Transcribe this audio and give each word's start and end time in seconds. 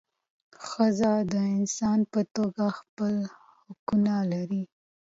ښځه 0.67 1.13
د 1.31 1.33
انسان 1.57 1.99
په 2.11 2.21
توګه 2.35 2.65
خپل 2.79 3.13
حقونه 3.65 4.15
لري. 4.31 4.63